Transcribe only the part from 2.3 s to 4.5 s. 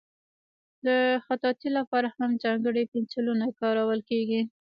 ځانګړي پنسلونه کارول کېږي.